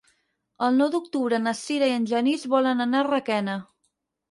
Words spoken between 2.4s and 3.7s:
volen anar a Requena.